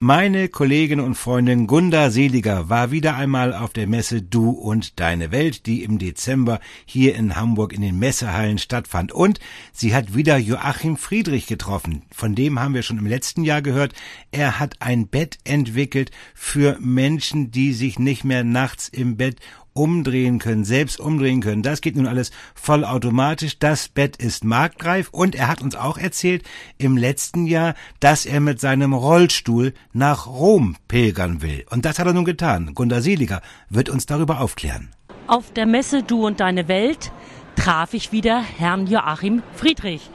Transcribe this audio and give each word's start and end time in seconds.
Meine 0.00 0.48
Kollegin 0.48 1.00
und 1.00 1.16
Freundin 1.16 1.66
Gunda 1.66 2.12
Seliger 2.12 2.68
war 2.68 2.92
wieder 2.92 3.16
einmal 3.16 3.52
auf 3.52 3.72
der 3.72 3.88
Messe 3.88 4.22
Du 4.22 4.50
und 4.50 5.00
Deine 5.00 5.32
Welt, 5.32 5.66
die 5.66 5.82
im 5.82 5.98
Dezember 5.98 6.60
hier 6.86 7.16
in 7.16 7.34
Hamburg 7.34 7.72
in 7.72 7.82
den 7.82 7.98
Messehallen 7.98 8.58
stattfand. 8.58 9.10
Und 9.10 9.40
sie 9.72 9.96
hat 9.96 10.14
wieder 10.14 10.38
Joachim 10.38 10.96
Friedrich 10.96 11.48
getroffen. 11.48 12.02
Von 12.12 12.36
dem 12.36 12.60
haben 12.60 12.74
wir 12.74 12.82
schon 12.84 12.98
im 12.98 13.06
letzten 13.06 13.42
Jahr 13.42 13.60
gehört. 13.60 13.92
Er 14.30 14.60
hat 14.60 14.76
ein 14.78 15.08
Bett 15.08 15.38
entwickelt 15.42 16.12
für 16.32 16.78
Menschen, 16.78 17.50
die 17.50 17.72
sich 17.72 17.98
nicht 17.98 18.22
mehr 18.22 18.44
nachts 18.44 18.88
im 18.88 19.16
Bett 19.16 19.40
umdrehen 19.78 20.40
können, 20.40 20.64
selbst 20.64 20.98
umdrehen 20.98 21.40
können. 21.40 21.62
Das 21.62 21.80
geht 21.80 21.96
nun 21.96 22.08
alles 22.08 22.32
vollautomatisch. 22.54 23.58
Das 23.60 23.88
Bett 23.88 24.16
ist 24.16 24.44
marktreif 24.44 25.08
und 25.10 25.36
er 25.36 25.46
hat 25.46 25.62
uns 25.62 25.76
auch 25.76 25.98
erzählt 25.98 26.42
im 26.78 26.96
letzten 26.96 27.46
Jahr, 27.46 27.74
dass 28.00 28.26
er 28.26 28.40
mit 28.40 28.60
seinem 28.60 28.92
Rollstuhl 28.92 29.72
nach 29.92 30.26
Rom 30.26 30.76
pilgern 30.88 31.42
will. 31.42 31.64
Und 31.70 31.84
das 31.84 32.00
hat 32.00 32.06
er 32.06 32.12
nun 32.12 32.24
getan. 32.24 32.74
Gunda 32.74 33.00
Seliger 33.00 33.40
wird 33.70 33.88
uns 33.88 34.06
darüber 34.06 34.40
aufklären. 34.40 34.90
Auf 35.28 35.52
der 35.52 35.66
Messe 35.66 36.02
Du 36.02 36.26
und 36.26 36.40
Deine 36.40 36.66
Welt 36.66 37.12
traf 37.54 37.94
ich 37.94 38.10
wieder 38.10 38.42
Herrn 38.42 38.88
Joachim 38.88 39.42
Friedrich. 39.54 40.10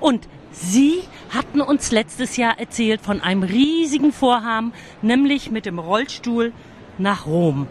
Und 0.00 0.28
Sie 0.50 1.02
hatten 1.30 1.60
uns 1.60 1.90
letztes 1.90 2.36
Jahr 2.36 2.58
erzählt 2.58 3.00
von 3.00 3.20
einem 3.20 3.42
riesigen 3.42 4.12
Vorhaben, 4.12 4.72
nämlich 5.02 5.50
mit 5.50 5.66
dem 5.66 5.78
Rollstuhl 5.80 6.52
nach 6.98 7.26
Rom. 7.26 7.66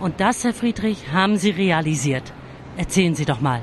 Und 0.00 0.20
das, 0.20 0.44
Herr 0.44 0.54
Friedrich, 0.54 1.12
haben 1.12 1.36
Sie 1.36 1.50
realisiert. 1.50 2.32
Erzählen 2.76 3.14
Sie 3.14 3.24
doch 3.24 3.40
mal. 3.40 3.62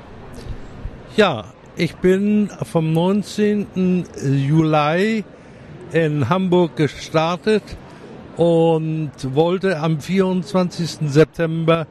Ja, 1.16 1.46
ich 1.78 1.96
bin 1.96 2.50
vom 2.64 2.94
19. 2.94 4.06
Juli 4.48 5.23
in 5.92 6.30
Hamburg 6.30 6.76
gestartet 6.76 7.64
und 8.38 9.12
wollte 9.34 9.80
am 9.80 10.00
24. 10.00 11.09
September 11.09 11.88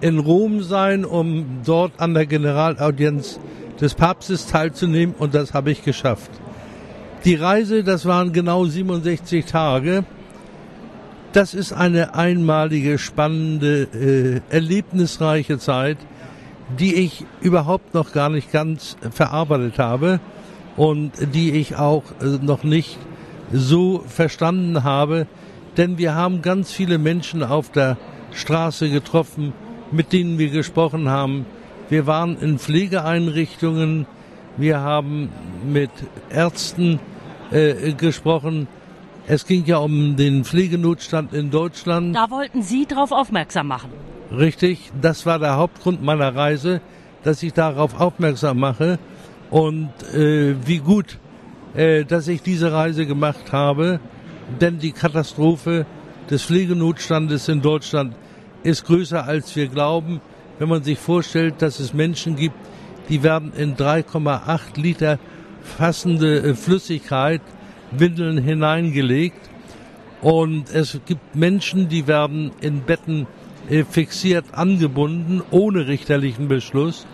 in 0.00 0.18
Rom 0.18 0.62
sein, 0.62 1.04
um 1.04 1.60
dort 1.64 1.98
an 1.98 2.14
der 2.14 2.26
Generalaudienz 2.26 3.40
des 3.80 3.94
Papstes 3.94 4.46
teilzunehmen 4.46 5.14
und 5.18 5.34
das 5.34 5.54
habe 5.54 5.70
ich 5.70 5.84
geschafft. 5.84 6.30
Die 7.24 7.34
Reise, 7.34 7.82
das 7.82 8.06
waren 8.06 8.32
genau 8.32 8.64
67 8.64 9.44
Tage 9.44 10.04
das 11.32 11.54
ist 11.54 11.72
eine 11.72 12.14
einmalige, 12.14 12.98
spannende, 12.98 13.88
äh, 14.50 14.54
erlebnisreiche 14.54 15.58
Zeit, 15.58 15.98
die 16.78 16.94
ich 16.94 17.24
überhaupt 17.40 17.94
noch 17.94 18.12
gar 18.12 18.28
nicht 18.28 18.52
ganz 18.52 18.96
verarbeitet 19.10 19.78
habe 19.78 20.20
und 20.76 21.12
die 21.34 21.52
ich 21.52 21.76
auch 21.76 22.04
äh, 22.20 22.38
noch 22.42 22.62
nicht 22.62 22.98
so 23.52 24.04
verstanden 24.06 24.84
habe, 24.84 25.26
denn 25.76 25.98
wir 25.98 26.14
haben 26.14 26.42
ganz 26.42 26.72
viele 26.72 26.98
Menschen 26.98 27.42
auf 27.42 27.70
der 27.70 27.96
Straße 28.32 28.90
getroffen, 28.90 29.52
mit 29.90 30.12
denen 30.12 30.38
wir 30.38 30.50
gesprochen 30.50 31.08
haben. 31.08 31.46
Wir 31.88 32.06
waren 32.06 32.38
in 32.38 32.58
Pflegeeinrichtungen, 32.58 34.06
wir 34.56 34.80
haben 34.80 35.30
mit 35.66 35.90
Ärzten 36.30 37.00
äh, 37.50 37.92
gesprochen, 37.92 38.68
es 39.28 39.44
ging 39.44 39.66
ja 39.66 39.76
um 39.76 40.16
den 40.16 40.44
Pflegenotstand 40.44 41.34
in 41.34 41.50
Deutschland. 41.50 42.16
Da 42.16 42.30
wollten 42.30 42.62
Sie 42.62 42.86
darauf 42.86 43.12
aufmerksam 43.12 43.68
machen. 43.68 43.90
Richtig, 44.32 44.90
das 45.00 45.26
war 45.26 45.38
der 45.38 45.56
Hauptgrund 45.56 46.02
meiner 46.02 46.34
Reise, 46.34 46.80
dass 47.24 47.42
ich 47.42 47.52
darauf 47.52 48.00
aufmerksam 48.00 48.58
mache 48.58 48.98
und 49.50 49.90
äh, 50.14 50.54
wie 50.66 50.78
gut, 50.78 51.18
äh, 51.74 52.04
dass 52.04 52.26
ich 52.28 52.42
diese 52.42 52.72
Reise 52.72 53.06
gemacht 53.06 53.52
habe, 53.52 54.00
denn 54.60 54.78
die 54.78 54.92
Katastrophe 54.92 55.84
des 56.30 56.44
Pflegenotstandes 56.44 57.48
in 57.48 57.60
Deutschland 57.60 58.14
ist 58.62 58.86
größer 58.86 59.24
als 59.24 59.54
wir 59.56 59.68
glauben, 59.68 60.22
wenn 60.58 60.70
man 60.70 60.82
sich 60.82 60.98
vorstellt, 60.98 61.60
dass 61.60 61.80
es 61.80 61.92
Menschen 61.92 62.36
gibt, 62.36 62.56
die 63.10 63.22
werden 63.22 63.52
in 63.54 63.76
3,8 63.76 64.80
Liter 64.80 65.18
fassende 65.62 66.38
äh, 66.38 66.54
Flüssigkeit 66.54 67.42
Windeln 67.90 68.38
hineingelegt. 68.38 69.50
Und 70.20 70.72
es 70.72 70.98
gibt 71.06 71.36
Menschen, 71.36 71.88
die 71.88 72.06
werden 72.06 72.50
in 72.60 72.80
Betten 72.82 73.26
äh, 73.68 73.84
fixiert 73.84 74.46
angebunden, 74.52 75.42
ohne 75.50 75.86
richterlichen 75.86 76.48
Beschluss. 76.48 77.06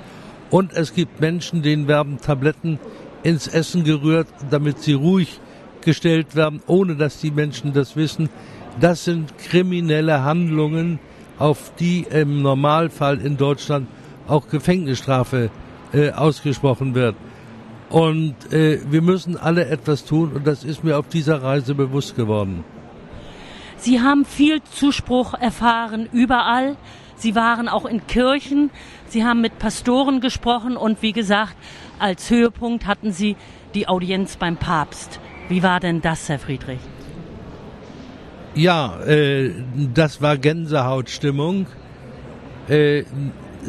Und 0.50 0.72
es 0.72 0.94
gibt 0.94 1.20
Menschen, 1.20 1.62
denen 1.62 1.88
werden 1.88 2.18
Tabletten 2.20 2.78
ins 3.22 3.46
Essen 3.46 3.84
gerührt, 3.84 4.28
damit 4.50 4.78
sie 4.78 4.92
ruhig 4.92 5.40
gestellt 5.80 6.36
werden, 6.36 6.62
ohne 6.66 6.96
dass 6.96 7.20
die 7.20 7.30
Menschen 7.30 7.72
das 7.72 7.96
wissen. 7.96 8.28
Das 8.80 9.04
sind 9.04 9.36
kriminelle 9.38 10.22
Handlungen, 10.22 10.98
auf 11.38 11.72
die 11.78 12.06
im 12.08 12.42
Normalfall 12.42 13.20
in 13.20 13.36
Deutschland 13.36 13.88
auch 14.28 14.48
Gefängnisstrafe 14.48 15.50
äh, 15.92 16.10
ausgesprochen 16.10 16.94
wird. 16.94 17.16
Und 17.90 18.52
äh, 18.52 18.80
wir 18.90 19.02
müssen 19.02 19.36
alle 19.36 19.66
etwas 19.66 20.04
tun 20.04 20.32
und 20.34 20.46
das 20.46 20.64
ist 20.64 20.84
mir 20.84 20.98
auf 20.98 21.08
dieser 21.08 21.42
Reise 21.42 21.74
bewusst 21.74 22.16
geworden. 22.16 22.64
Sie 23.76 24.00
haben 24.00 24.24
viel 24.24 24.62
Zuspruch 24.62 25.34
erfahren 25.34 26.08
überall. 26.12 26.76
Sie 27.16 27.34
waren 27.34 27.68
auch 27.68 27.84
in 27.84 28.06
Kirchen. 28.06 28.70
Sie 29.08 29.24
haben 29.24 29.40
mit 29.40 29.58
Pastoren 29.58 30.20
gesprochen 30.20 30.76
und 30.76 31.02
wie 31.02 31.12
gesagt, 31.12 31.54
als 31.98 32.30
Höhepunkt 32.30 32.86
hatten 32.86 33.12
Sie 33.12 33.36
die 33.74 33.86
Audienz 33.86 34.36
beim 34.36 34.56
Papst. 34.56 35.20
Wie 35.48 35.62
war 35.62 35.80
denn 35.80 36.00
das, 36.00 36.28
Herr 36.28 36.38
Friedrich? 36.38 36.80
Ja, 38.54 39.00
äh, 39.00 39.52
das 39.92 40.22
war 40.22 40.38
Gänsehautstimmung. 40.38 41.66
Äh, 42.68 43.04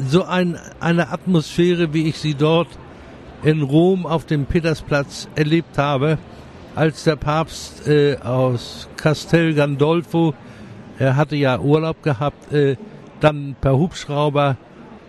so 0.08 0.24
ein, 0.24 0.58
eine 0.80 1.10
Atmosphäre, 1.10 1.94
wie 1.94 2.08
ich 2.08 2.18
sie 2.18 2.36
dort 2.36 2.68
in 3.46 3.62
Rom 3.62 4.06
auf 4.08 4.26
dem 4.26 4.46
Petersplatz 4.48 5.30
erlebt 5.36 5.78
habe, 5.78 6.18
als 6.74 7.04
der 7.04 7.16
Papst 7.16 7.88
äh, 7.88 8.18
aus 8.18 8.90
Castel 8.98 9.54
Gandolfo, 9.54 10.34
er 10.98 11.16
hatte 11.16 11.36
ja 11.36 11.60
Urlaub 11.60 12.02
gehabt, 12.02 12.52
äh, 12.52 12.76
dann 13.20 13.56
per 13.62 13.78
Hubschrauber 13.78 14.58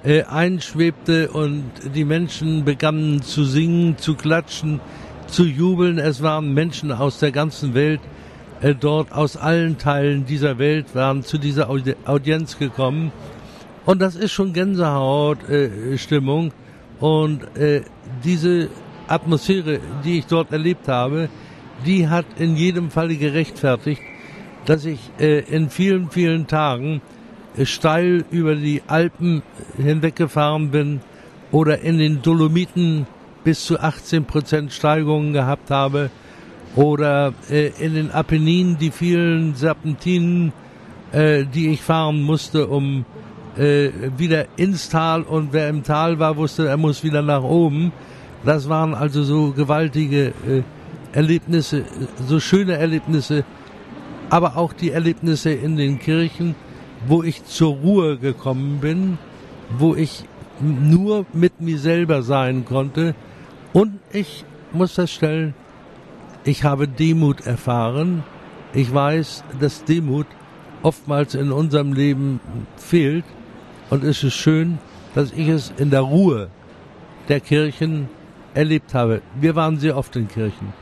äh, 0.04 0.22
einschwebte 0.24 1.30
und 1.30 1.64
die 1.94 2.04
Menschen 2.04 2.64
begannen 2.64 3.22
zu 3.22 3.44
singen, 3.44 3.96
zu 3.96 4.14
klatschen, 4.14 4.80
zu 5.26 5.44
jubeln. 5.44 5.98
Es 5.98 6.22
waren 6.22 6.52
Menschen 6.52 6.92
aus 6.92 7.18
der 7.18 7.32
ganzen 7.32 7.72
Welt 7.74 8.00
äh, 8.60 8.74
dort, 8.74 9.12
aus 9.12 9.38
allen 9.38 9.78
Teilen 9.78 10.26
dieser 10.26 10.58
Welt 10.58 10.94
waren 10.94 11.22
zu 11.22 11.38
dieser 11.38 11.70
Audienz 11.70 12.58
gekommen. 12.58 13.12
Und 13.86 14.02
das 14.02 14.14
ist 14.14 14.32
schon 14.32 14.52
Gänsehaut-Stimmung. 14.52 16.48
Äh, 16.48 16.65
und 17.00 17.56
äh, 17.56 17.82
diese 18.24 18.68
Atmosphäre, 19.08 19.80
die 20.04 20.18
ich 20.18 20.26
dort 20.26 20.52
erlebt 20.52 20.88
habe, 20.88 21.28
die 21.84 22.08
hat 22.08 22.26
in 22.38 22.56
jedem 22.56 22.90
Falle 22.90 23.16
gerechtfertigt, 23.16 24.02
dass 24.64 24.84
ich 24.84 24.98
äh, 25.18 25.40
in 25.40 25.70
vielen, 25.70 26.10
vielen 26.10 26.46
Tagen 26.46 27.00
äh, 27.56 27.66
steil 27.66 28.24
über 28.30 28.54
die 28.54 28.82
Alpen 28.86 29.42
hinweggefahren 29.76 30.70
bin 30.70 31.00
oder 31.52 31.80
in 31.80 31.98
den 31.98 32.22
Dolomiten 32.22 33.06
bis 33.44 33.64
zu 33.64 33.78
18 33.78 34.24
Prozent 34.24 34.72
Steigungen 34.72 35.32
gehabt 35.32 35.70
habe 35.70 36.10
oder 36.74 37.32
äh, 37.50 37.70
in 37.78 37.94
den 37.94 38.10
Apenninen 38.10 38.78
die 38.78 38.90
vielen 38.90 39.54
Serpentinen, 39.54 40.52
äh, 41.12 41.44
die 41.44 41.68
ich 41.68 41.82
fahren 41.82 42.22
musste, 42.22 42.66
um 42.66 43.04
äh, 43.58 43.90
wieder 44.16 44.46
ins 44.56 44.88
Tal 44.88 45.22
und 45.22 45.52
wer 45.52 45.68
im 45.68 45.82
Tal 45.82 46.18
war, 46.18 46.36
wusste, 46.36 46.68
er 46.68 46.76
muss 46.76 47.02
wieder 47.02 47.22
nach 47.22 47.42
oben. 47.42 47.92
Das 48.44 48.68
waren 48.68 48.94
also 48.94 49.24
so 49.24 49.52
gewaltige 49.52 50.26
äh, 50.26 50.62
Erlebnisse, 51.12 51.84
so 52.26 52.40
schöne 52.40 52.76
Erlebnisse, 52.76 53.44
aber 54.28 54.56
auch 54.56 54.72
die 54.72 54.90
Erlebnisse 54.90 55.50
in 55.50 55.76
den 55.76 55.98
Kirchen, 55.98 56.54
wo 57.06 57.22
ich 57.22 57.44
zur 57.44 57.74
Ruhe 57.76 58.18
gekommen 58.18 58.78
bin, 58.80 59.18
wo 59.78 59.94
ich 59.94 60.24
nur 60.60 61.26
mit 61.32 61.60
mir 61.60 61.78
selber 61.78 62.22
sein 62.22 62.64
konnte. 62.64 63.14
Und 63.72 63.98
ich 64.12 64.44
muss 64.72 64.92
feststellen, 64.92 65.54
ich 66.44 66.64
habe 66.64 66.86
Demut 66.88 67.46
erfahren. 67.46 68.22
Ich 68.72 68.92
weiß, 68.92 69.44
dass 69.60 69.84
Demut 69.84 70.26
oftmals 70.82 71.34
in 71.34 71.50
unserem 71.50 71.92
Leben 71.92 72.40
fehlt. 72.76 73.24
Und 73.88 74.02
es 74.02 74.24
ist 74.24 74.34
schön, 74.34 74.78
dass 75.14 75.32
ich 75.32 75.48
es 75.48 75.72
in 75.76 75.90
der 75.90 76.00
Ruhe 76.00 76.48
der 77.28 77.40
Kirchen 77.40 78.08
erlebt 78.54 78.94
habe. 78.94 79.22
Wir 79.40 79.54
waren 79.54 79.78
sehr 79.78 79.96
oft 79.96 80.16
in 80.16 80.28
Kirchen. 80.28 80.72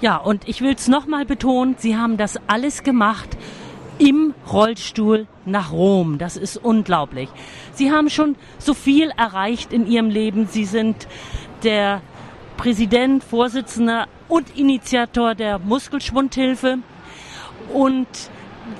Ja, 0.00 0.16
und 0.16 0.48
ich 0.48 0.60
will 0.60 0.74
es 0.74 0.88
nochmal 0.88 1.24
betonen, 1.24 1.76
Sie 1.78 1.96
haben 1.96 2.16
das 2.16 2.38
alles 2.46 2.82
gemacht 2.82 3.36
im 3.98 4.34
Rollstuhl 4.52 5.26
nach 5.46 5.72
Rom. 5.72 6.18
Das 6.18 6.36
ist 6.36 6.56
unglaublich. 6.56 7.28
Sie 7.72 7.90
haben 7.90 8.10
schon 8.10 8.36
so 8.58 8.74
viel 8.74 9.10
erreicht 9.16 9.72
in 9.72 9.86
Ihrem 9.86 10.10
Leben. 10.10 10.46
Sie 10.46 10.64
sind 10.64 11.08
der 11.62 12.02
Präsident, 12.56 13.24
Vorsitzender 13.24 14.06
und 14.28 14.56
Initiator 14.56 15.34
der 15.34 15.58
Muskelschwundhilfe. 15.58 16.78
Und 17.72 18.08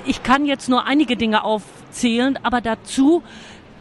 ich 0.05 0.23
kann 0.23 0.47
jetzt 0.47 0.69
nur 0.69 0.85
einige 0.87 1.17
Dinge 1.17 1.45
aufzählen, 1.45 2.39
aber 2.43 2.61
dazu 2.61 3.23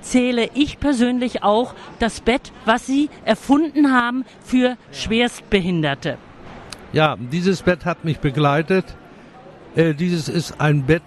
zähle 0.03 0.50
ich 0.53 0.79
persönlich 0.79 1.41
auch 1.41 1.73
das 1.97 2.21
Bett, 2.21 2.51
was 2.65 2.85
Sie 2.85 3.09
erfunden 3.25 3.91
haben 3.91 4.25
für 4.44 4.77
Schwerstbehinderte. 4.91 6.17
Ja, 6.91 7.15
dieses 7.17 7.63
Bett 7.63 7.85
hat 7.85 8.05
mich 8.05 8.19
begleitet. 8.19 8.85
Äh, 9.75 9.95
dieses 9.95 10.29
ist 10.29 10.61
ein 10.61 10.85
Bett, 10.85 11.01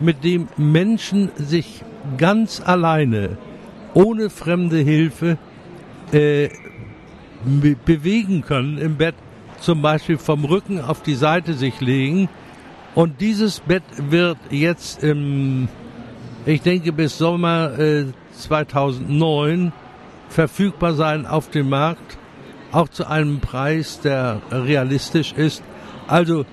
mit 0.00 0.22
dem 0.24 0.48
Menschen 0.58 1.30
sich 1.36 1.82
ganz 2.18 2.60
alleine, 2.60 3.38
ohne 3.94 4.28
fremde 4.28 4.78
Hilfe, 4.78 5.38
äh, 6.12 6.50
bewegen 7.84 8.42
können 8.42 8.78
im 8.78 8.96
Bett, 8.96 9.14
zum 9.60 9.80
Beispiel 9.80 10.18
vom 10.18 10.44
Rücken 10.44 10.80
auf 10.80 11.02
die 11.02 11.14
Seite 11.14 11.54
sich 11.54 11.80
legen. 11.80 12.28
Und 12.94 13.20
dieses 13.20 13.60
Bett 13.60 13.82
wird 14.10 14.38
jetzt 14.50 15.02
im, 15.02 15.68
ich 16.44 16.60
denke 16.60 16.92
bis 16.92 17.18
Sommer 17.18 17.78
äh, 17.78 18.06
2009 18.36 19.72
verfügbar 20.28 20.94
sein 20.94 21.26
auf 21.26 21.50
dem 21.50 21.68
Markt, 21.68 22.18
auch 22.72 22.88
zu 22.88 23.08
einem 23.08 23.40
Preis, 23.40 24.00
der 24.00 24.42
realistisch 24.50 25.32
ist. 25.32 25.62
Also 26.06 26.44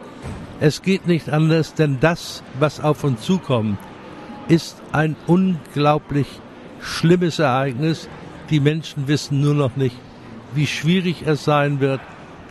Es 0.60 0.82
geht 0.82 1.08
nicht 1.08 1.30
anders, 1.30 1.74
denn 1.74 1.98
das, 2.00 2.44
was 2.60 2.80
auf 2.80 3.04
uns 3.04 3.22
zukommt, 3.22 3.78
ist 4.48 4.82
ein 4.92 5.16
unglaublich 5.26 6.28
schlimmes 6.80 7.40
Ereignis. 7.40 8.08
Die 8.50 8.60
Menschen 8.60 9.08
wissen 9.08 9.42
nur 9.42 9.56
noch 9.56 9.76
nicht, 9.76 9.98
wie 10.54 10.68
schwierig 10.68 11.24
es 11.26 11.44
sein 11.44 11.80
wird, 11.80 12.00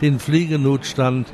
den 0.01 0.19
Pflegenotstand 0.19 1.27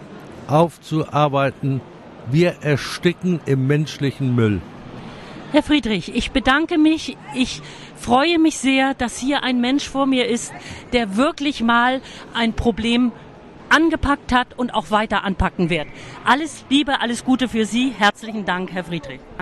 aufzuarbeiten. 0.48 1.81
Wir 2.30 2.57
ersticken 2.62 3.39
im 3.48 3.65
menschlichen 3.65 4.36
Müll. 4.36 4.62
Herr 5.51 5.63
Friedrich, 5.63 6.15
ich 6.15 6.31
bedanke 6.31 6.77
mich. 6.77 7.18
Ich 7.36 7.62
freue 7.98 8.39
mich 8.39 8.57
sehr, 8.57 8.94
dass 8.94 9.18
hier 9.18 9.44
ein 9.44 9.59
Mensch 9.59 9.88
vor 9.88 10.06
mir 10.06 10.27
ist, 10.27 10.53
der 10.94 11.18
wirklich 11.18 11.62
mal 11.62 12.01
ein 12.33 12.53
Problem 12.53 13.12
angepackt 13.69 14.33
hat 14.33 14.57
und 14.57 14.74
auch 14.74 14.92
weiter 14.92 15.24
anpacken 15.24 15.69
wird. 15.69 15.88
Alles 16.25 16.65
Liebe, 16.69 17.01
alles 17.01 17.25
Gute 17.25 17.48
für 17.48 17.65
Sie. 17.65 17.94
Herzlichen 17.98 18.45
Dank, 18.45 18.71
Herr 18.71 18.83
Friedrich. 18.83 19.21